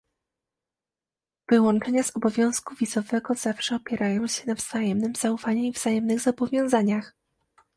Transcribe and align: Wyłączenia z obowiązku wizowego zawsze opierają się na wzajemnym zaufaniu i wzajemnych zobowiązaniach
Wyłączenia 1.49 2.03
z 2.03 2.15
obowiązku 2.15 2.75
wizowego 2.75 3.33
zawsze 3.33 3.75
opierają 3.75 4.27
się 4.27 4.43
na 4.47 4.53
wzajemnym 4.55 5.15
zaufaniu 5.15 5.63
i 5.63 5.71
wzajemnych 5.71 6.19
zobowiązaniach 6.19 7.13